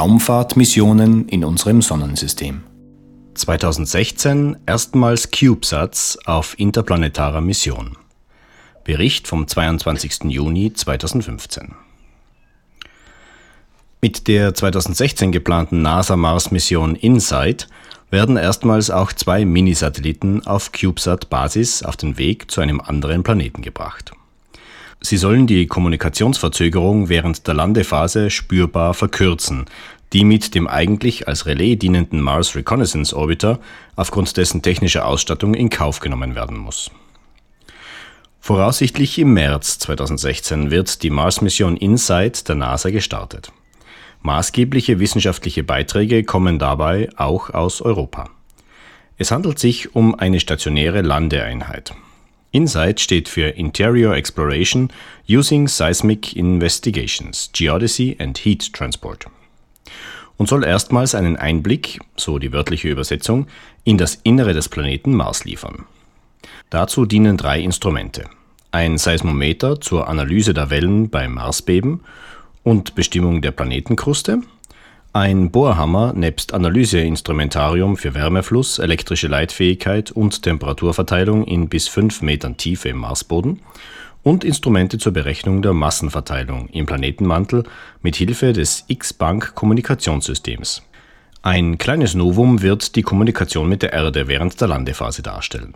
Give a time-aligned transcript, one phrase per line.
[0.00, 2.62] Raumfahrtmissionen in unserem Sonnensystem.
[3.34, 7.98] 2016 erstmals CubeSats auf interplanetarer Mission.
[8.82, 10.24] Bericht vom 22.
[10.24, 11.74] Juni 2015.
[14.00, 17.68] Mit der 2016 geplanten NASA-Mars-Mission InSight
[18.08, 24.12] werden erstmals auch zwei Minisatelliten auf CubeSat-Basis auf den Weg zu einem anderen Planeten gebracht.
[25.02, 29.64] Sie sollen die Kommunikationsverzögerung während der Landephase spürbar verkürzen,
[30.12, 33.60] die mit dem eigentlich als Relais dienenden Mars Reconnaissance Orbiter
[33.96, 36.90] aufgrund dessen technischer Ausstattung in Kauf genommen werden muss.
[38.40, 43.52] Voraussichtlich im März 2016 wird die Mars-Mission InSight der NASA gestartet.
[44.22, 48.28] Maßgebliche wissenschaftliche Beiträge kommen dabei auch aus Europa.
[49.16, 51.94] Es handelt sich um eine stationäre Landeeinheit.
[52.52, 54.90] InSight steht für Interior Exploration
[55.28, 59.26] Using Seismic Investigations, Geodesy and Heat Transport
[60.40, 63.46] und soll erstmals einen Einblick, so die wörtliche Übersetzung,
[63.84, 65.84] in das Innere des Planeten Mars liefern.
[66.70, 68.24] Dazu dienen drei Instrumente.
[68.72, 72.00] Ein Seismometer zur Analyse der Wellen beim Marsbeben
[72.62, 74.40] und Bestimmung der Planetenkruste
[75.12, 82.90] ein Bohrhammer nebst Analyseinstrumentarium für Wärmefluss, elektrische Leitfähigkeit und Temperaturverteilung in bis 5 Metern Tiefe
[82.90, 83.60] im Marsboden
[84.22, 87.64] und Instrumente zur Berechnung der Massenverteilung im Planetenmantel
[88.02, 90.82] mit Hilfe des X-Bank-Kommunikationssystems.
[91.42, 95.74] Ein kleines Novum wird die Kommunikation mit der Erde während der Landephase darstellen.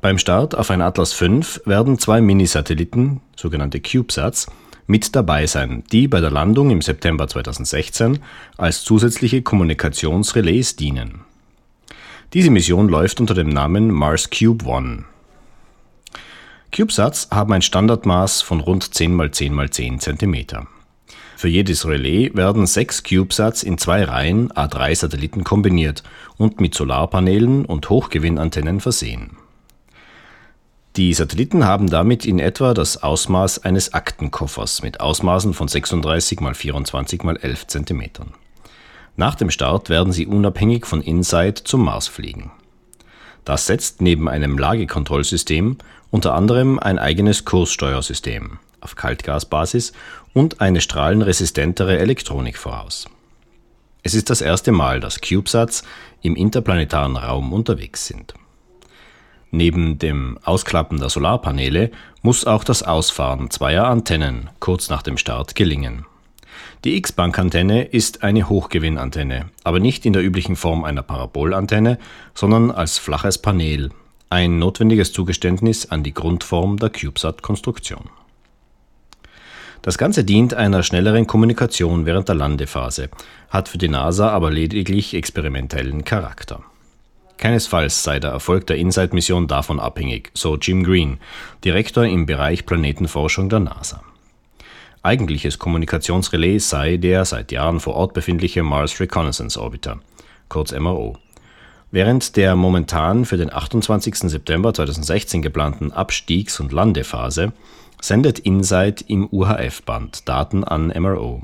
[0.00, 4.46] Beim Start auf ein Atlas V werden zwei Minisatelliten, sogenannte CubeSats,
[4.86, 8.18] mit dabei sein, die bei der Landung im September 2016
[8.56, 11.20] als zusätzliche Kommunikationsrelais dienen.
[12.32, 15.04] Diese Mission läuft unter dem Namen Mars Cube One.
[16.72, 20.66] CubeSats haben ein Standardmaß von rund 10 x 10 x 10 cm.
[21.36, 26.02] Für jedes Relais werden sechs CubeSats in zwei Reihen A3-Satelliten kombiniert
[26.36, 29.36] und mit Solarpanelen und Hochgewinnantennen versehen.
[30.96, 36.56] Die Satelliten haben damit in etwa das Ausmaß eines Aktenkoffers mit Ausmaßen von 36 x
[36.58, 38.02] 24 x 11 cm.
[39.16, 42.52] Nach dem Start werden sie unabhängig von InSight zum Mars fliegen.
[43.44, 45.78] Das setzt neben einem Lagekontrollsystem
[46.12, 49.94] unter anderem ein eigenes Kurssteuersystem auf Kaltgasbasis
[50.32, 53.06] und eine strahlenresistentere Elektronik voraus.
[54.04, 55.82] Es ist das erste Mal, dass CubeSats
[56.22, 58.34] im interplanetaren Raum unterwegs sind.
[59.56, 61.92] Neben dem Ausklappen der Solarpaneele
[62.22, 66.06] muss auch das Ausfahren zweier Antennen kurz nach dem Start gelingen.
[66.82, 72.00] Die X-Bank-Antenne ist eine Hochgewinnantenne, aber nicht in der üblichen Form einer Parabolantenne,
[72.34, 73.90] sondern als flaches Panel,
[74.28, 78.10] ein notwendiges Zugeständnis an die Grundform der CubeSat-Konstruktion.
[79.82, 83.08] Das Ganze dient einer schnelleren Kommunikation während der Landephase,
[83.50, 86.64] hat für die NASA aber lediglich experimentellen Charakter.
[87.36, 91.18] Keinesfalls sei der Erfolg der InSight-Mission davon abhängig, so Jim Green,
[91.64, 94.02] Direktor im Bereich Planetenforschung der NASA.
[95.02, 100.00] Eigentliches Kommunikationsrelais sei der seit Jahren vor Ort befindliche Mars Reconnaissance Orbiter,
[100.48, 101.18] kurz MRO.
[101.90, 104.16] Während der momentan für den 28.
[104.30, 107.52] September 2016 geplanten Abstiegs- und Landephase
[108.00, 111.42] sendet InSight im UHF-Band Daten an MRO.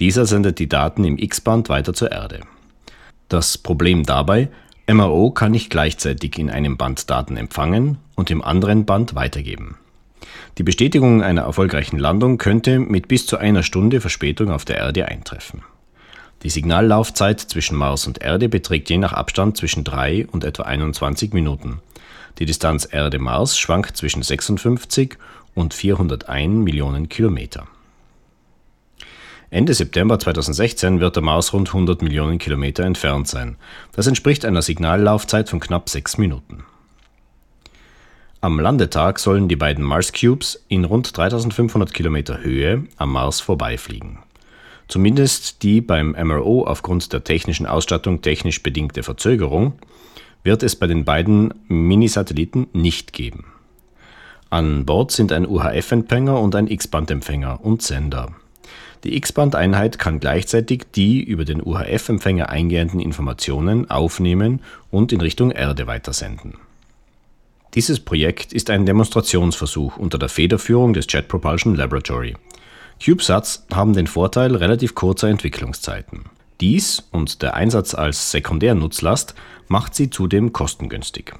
[0.00, 2.40] Dieser sendet die Daten im X-Band weiter zur Erde.
[3.28, 4.50] Das Problem dabei,
[4.86, 9.78] MRO kann nicht gleichzeitig in einem Band Daten empfangen und im anderen Band weitergeben.
[10.58, 15.08] Die Bestätigung einer erfolgreichen Landung könnte mit bis zu einer Stunde Verspätung auf der Erde
[15.08, 15.62] eintreffen.
[16.42, 21.32] Die Signallaufzeit zwischen Mars und Erde beträgt je nach Abstand zwischen 3 und etwa 21
[21.32, 21.80] Minuten.
[22.38, 25.16] Die Distanz Erde-Mars schwankt zwischen 56
[25.54, 27.66] und 401 Millionen Kilometer.
[29.54, 33.54] Ende September 2016 wird der Mars rund 100 Millionen Kilometer entfernt sein.
[33.92, 36.64] Das entspricht einer Signallaufzeit von knapp sechs Minuten.
[38.40, 44.18] Am Landetag sollen die beiden Mars Cubes in rund 3500 Kilometer Höhe am Mars vorbeifliegen.
[44.88, 49.74] Zumindest die beim MRO aufgrund der technischen Ausstattung technisch bedingte Verzögerung
[50.42, 53.44] wird es bei den beiden Minisatelliten nicht geben.
[54.50, 58.32] An Bord sind ein UHF-Empfänger und ein X-Band-Empfänger und Sender.
[59.04, 64.60] Die X-Band-Einheit kann gleichzeitig die über den UHF-Empfänger eingehenden Informationen aufnehmen
[64.90, 66.54] und in Richtung Erde weitersenden.
[67.74, 72.34] Dieses Projekt ist ein Demonstrationsversuch unter der Federführung des Jet Propulsion Laboratory.
[73.04, 76.24] CubeSats haben den Vorteil relativ kurzer Entwicklungszeiten.
[76.60, 79.34] Dies und der Einsatz als Sekundärnutzlast
[79.68, 81.34] macht sie zudem kostengünstig.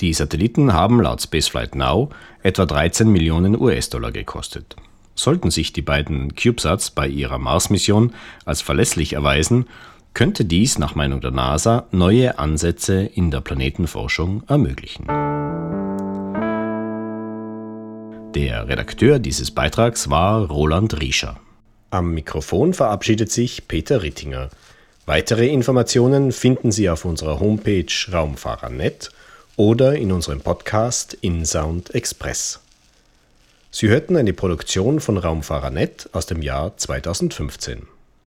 [0.00, 2.10] Die Satelliten haben laut Spaceflight Now
[2.42, 4.76] etwa 13 Millionen US-Dollar gekostet.
[5.16, 8.12] Sollten sich die beiden CubeSats bei ihrer Mars-Mission
[8.44, 9.66] als verlässlich erweisen,
[10.14, 15.06] könnte dies nach Meinung der NASA neue Ansätze in der Planetenforschung ermöglichen.
[18.34, 21.40] Der Redakteur dieses Beitrags war Roland Riescher.
[21.90, 24.50] Am Mikrofon verabschiedet sich Peter Rittinger.
[25.06, 29.10] Weitere Informationen finden Sie auf unserer Homepage Raumfahrer.net
[29.56, 32.60] oder in unserem Podcast InSound Express.
[33.70, 37.95] Sie hörten eine Produktion von Raumfahrer.net aus dem Jahr 2015.